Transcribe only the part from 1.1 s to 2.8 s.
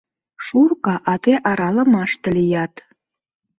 а тый аралымаште лият...